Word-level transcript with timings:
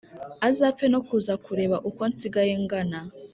Azapfe 0.47 0.85
no 0.93 0.99
kuza 1.07 1.33
kureba 1.45 1.77
uko 1.89 2.01
nsigaye 2.11 2.53
ngana 2.63 2.99